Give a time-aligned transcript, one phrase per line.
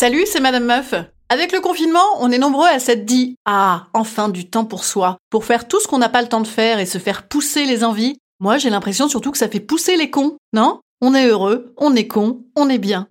[0.00, 0.94] Salut, c'est Madame Meuf.
[1.28, 5.16] Avec le confinement, on est nombreux à s'être dit Ah, enfin du temps pour soi,
[5.28, 7.64] pour faire tout ce qu'on n'a pas le temps de faire et se faire pousser
[7.64, 8.16] les envies.
[8.38, 10.78] Moi, j'ai l'impression surtout que ça fait pousser les cons, non?
[11.00, 13.08] On est heureux, on est con, on est bien.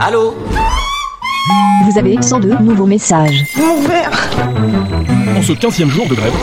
[0.00, 0.34] Allô?
[1.84, 3.44] Vous avez 102 nouveaux messages.
[5.36, 6.34] En ce 15e jour de grève,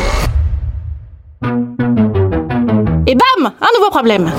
[3.06, 4.32] Et bam Un nouveau problème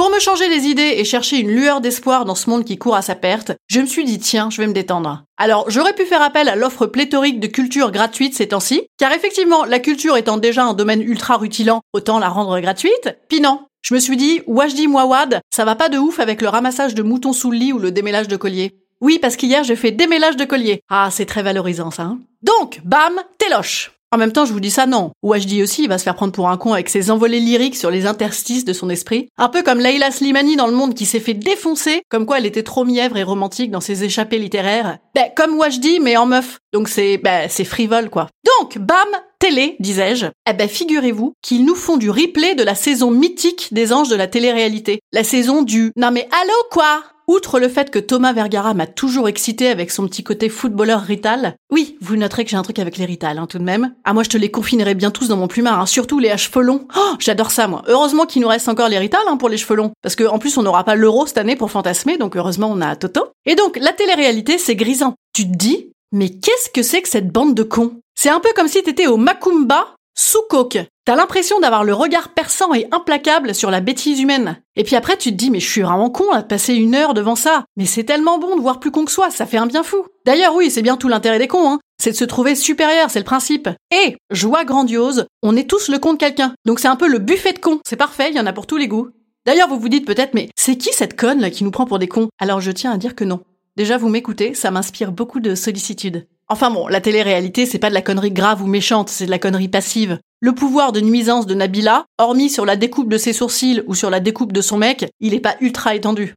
[0.00, 2.96] Pour me changer les idées et chercher une lueur d'espoir dans ce monde qui court
[2.96, 5.24] à sa perte, je me suis dit tiens, je vais me détendre.
[5.36, 9.66] Alors, j'aurais pu faire appel à l'offre pléthorique de culture gratuite ces temps-ci, car effectivement,
[9.66, 13.14] la culture étant déjà un domaine ultra rutilant, autant la rendre gratuite.
[13.28, 16.48] Puis non, je me suis dit, Wajdi Mouawad, ça va pas de ouf avec le
[16.48, 18.80] ramassage de moutons sous le lit ou le démêlage de collier.
[19.02, 20.80] Oui, parce qu'hier j'ai fait démêlage de collier.
[20.88, 22.04] Ah, c'est très valorisant ça.
[22.04, 23.90] Hein Donc, bam, téloche.
[24.12, 25.12] En même temps, je vous dis ça, non.
[25.22, 27.92] Wajdi aussi, il va se faire prendre pour un con avec ses envolées lyriques sur
[27.92, 29.28] les interstices de son esprit.
[29.38, 32.46] Un peu comme Leila Slimani dans Le Monde qui s'est fait défoncer, comme quoi elle
[32.46, 34.98] était trop mièvre et romantique dans ses échappées littéraires.
[35.14, 36.58] Ben, comme Wajdi, mais en meuf.
[36.72, 38.26] Donc c'est, ben, c'est frivole, quoi.
[38.58, 38.96] Donc, bam,
[39.38, 40.26] télé, disais-je.
[40.48, 44.16] Eh ben, figurez-vous qu'ils nous font du replay de la saison mythique des anges de
[44.16, 45.00] la télé-réalité.
[45.12, 47.04] La saison du, non mais allô, quoi?
[47.26, 51.54] Outre le fait que Thomas Vergara m'a toujours excité avec son petit côté footballeur rital,
[51.72, 53.94] oui, vous noterez que j'ai un truc avec les rital, hein, tout de même.
[54.04, 56.36] Ah, moi, je te les confinerai bien tous dans mon plumard, hein, surtout les à
[56.36, 56.66] cheveux.
[56.68, 57.82] Oh, j'adore ça, moi.
[57.86, 59.92] Heureusement qu'il nous reste encore les rital, hein, pour les cheveux longs.
[60.02, 62.80] Parce que, en plus, on n'aura pas l'euro cette année pour fantasmer, donc heureusement, on
[62.80, 63.28] a Toto.
[63.46, 65.14] Et donc, la télé-réalité, c'est grisant.
[65.32, 67.94] Tu te dis, mais qu'est-ce que c'est que cette bande de cons?
[68.14, 70.78] C'est un peu comme si t'étais au Macumba, sous coke.
[71.10, 74.62] T'as l'impression d'avoir le regard perçant et implacable sur la bêtise humaine.
[74.76, 77.14] Et puis après, tu te dis, mais je suis vraiment con à passer une heure
[77.14, 77.64] devant ça.
[77.76, 80.06] Mais c'est tellement bon de voir plus con que soi, ça fait un bien fou.
[80.24, 81.80] D'ailleurs, oui, c'est bien tout l'intérêt des cons, hein.
[82.00, 83.68] C'est de se trouver supérieur, c'est le principe.
[83.92, 86.54] Et, joie grandiose, on est tous le con de quelqu'un.
[86.64, 87.80] Donc c'est un peu le buffet de cons.
[87.84, 89.08] C'est parfait, il y en a pour tous les goûts.
[89.46, 91.98] D'ailleurs, vous vous dites peut-être, mais c'est qui cette conne là qui nous prend pour
[91.98, 92.28] des cons?
[92.38, 93.40] Alors je tiens à dire que non.
[93.76, 96.28] Déjà, vous m'écoutez, ça m'inspire beaucoup de sollicitude.
[96.46, 99.40] Enfin bon, la télé-réalité, c'est pas de la connerie grave ou méchante, c'est de la
[99.40, 100.20] connerie passive.
[100.42, 104.08] Le pouvoir de nuisance de Nabila, hormis sur la découpe de ses sourcils ou sur
[104.08, 106.34] la découpe de son mec, il est pas ultra étendu.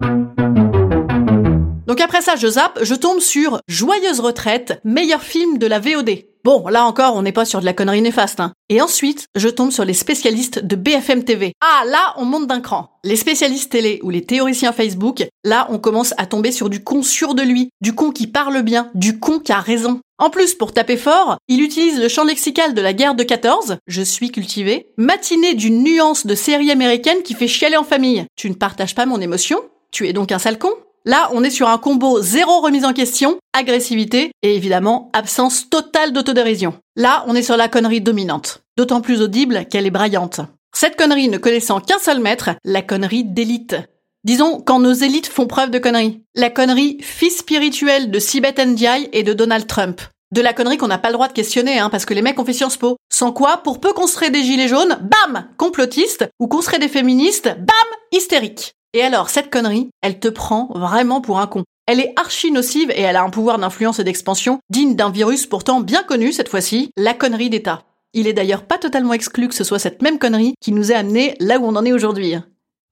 [1.88, 6.26] Donc après ça, je zappe, je tombe sur Joyeuse retraite, meilleur film de la VOD.
[6.44, 8.42] Bon, là encore, on n'est pas sur de la connerie néfaste.
[8.42, 8.52] Hein.
[8.68, 11.54] Et ensuite, je tombe sur les spécialistes de BFM TV.
[11.62, 12.90] Ah, là, on monte d'un cran.
[13.06, 17.04] Les spécialistes télé ou les théoriciens Facebook, là, on commence à tomber sur du con
[17.04, 20.02] sûr de lui, du con qui parle bien, du con qui a raison.
[20.20, 23.78] En plus, pour taper fort, il utilise le champ lexical de la guerre de 14,
[23.88, 28.26] je suis cultivé, matiné d'une nuance de série américaine qui fait chialer en famille.
[28.36, 29.60] Tu ne partages pas mon émotion
[29.92, 30.72] Tu es donc un sale con
[31.06, 36.14] Là, on est sur un combo zéro remise en question, agressivité et évidemment absence totale
[36.14, 36.76] d'autodérision.
[36.96, 40.40] Là, on est sur la connerie dominante, d'autant plus audible qu'elle est braillante.
[40.74, 43.76] Cette connerie ne connaissant qu'un seul maître, la connerie d'élite.
[44.24, 46.24] Disons quand nos élites font preuve de connerie.
[46.34, 50.00] La connerie fils spirituel de Sibeth Ndiaye et de Donald Trump.
[50.34, 52.40] De la connerie qu'on n'a pas le droit de questionner, hein, parce que les mecs
[52.40, 52.96] ont fait Sciences Po.
[53.12, 56.88] Sans quoi, pour peu qu'on serait des gilets jaunes, bam, complotistes, ou qu'on serait des
[56.88, 58.72] féministes, bam, hystériques.
[58.94, 61.66] Et alors, cette connerie, elle te prend vraiment pour un con.
[61.86, 65.48] Elle est archi nocive et elle a un pouvoir d'influence et d'expansion digne d'un virus
[65.48, 67.84] pourtant bien connu cette fois-ci, la connerie d'État.
[68.14, 70.96] Il est d'ailleurs pas totalement exclu que ce soit cette même connerie qui nous ait
[70.96, 72.36] amené là où on en est aujourd'hui.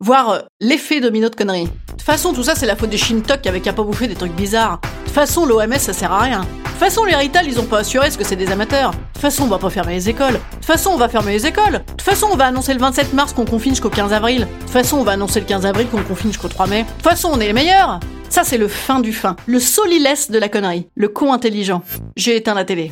[0.03, 1.65] Voire euh, l'effet domino de conneries.
[1.65, 4.15] De toute façon, tout ça c'est la faute des Shintok avec à pas bouffer des
[4.15, 4.81] trucs bizarres.
[4.81, 6.41] De toute façon, l'OMS ça sert à rien.
[6.41, 8.89] De toute façon, les Rital ils ont pas assuré ce que c'est des amateurs.
[8.89, 10.33] De toute façon, on va pas fermer les écoles.
[10.33, 11.73] De toute façon, on va fermer les écoles.
[11.73, 14.39] De toute façon, on va annoncer le 27 mars qu'on confine jusqu'au 15 avril.
[14.39, 16.81] De toute façon, on va annoncer le 15 avril qu'on confine jusqu'au 3 mai.
[16.81, 17.99] De toute façon, on est les meilleurs.
[18.29, 19.35] Ça, c'est le fin du fin.
[19.45, 20.87] Le solilès de la connerie.
[20.95, 21.83] Le con intelligent.
[22.17, 22.91] J'ai éteint la télé.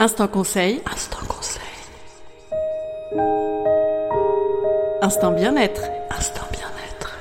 [0.00, 0.82] Instant conseil.
[0.92, 1.13] Instant
[5.04, 5.82] Instant bien-être.
[6.08, 7.18] Instant bien-être.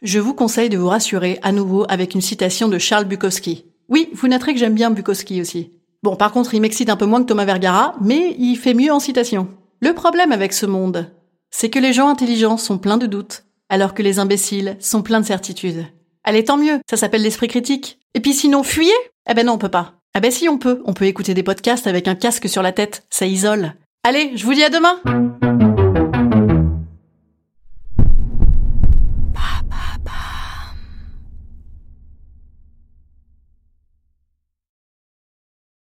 [0.00, 3.64] Je vous conseille de vous rassurer à nouveau avec une citation de Charles Bukowski.
[3.88, 5.72] Oui, vous noterez que j'aime bien Bukowski aussi.
[6.04, 8.92] Bon, par contre, il m'excite un peu moins que Thomas Vergara, mais il fait mieux
[8.92, 9.48] en citation.
[9.80, 11.10] Le problème avec ce monde,
[11.50, 15.20] c'est que les gens intelligents sont pleins de doutes, alors que les imbéciles sont pleins
[15.20, 15.84] de certitudes.
[16.22, 17.98] Allez, tant mieux, ça s'appelle l'esprit critique.
[18.14, 18.94] Et puis sinon, fuyez
[19.28, 19.94] Eh ben non, on peut pas.
[20.14, 22.70] Ah ben si on peut, on peut écouter des podcasts avec un casque sur la
[22.70, 23.74] tête, ça isole.
[24.04, 25.00] Allez, je vous dis à demain